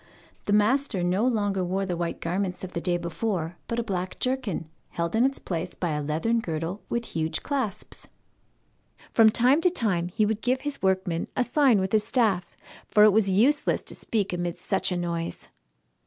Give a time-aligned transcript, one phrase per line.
[0.45, 4.17] The master no longer wore the white garments of the day before, but a black
[4.17, 8.07] jerkin, held in its place by a leathern girdle with huge clasps.
[9.11, 13.03] From time to time he would give his workmen a sign with his staff, for
[13.03, 15.49] it was useless to speak amid such a noise.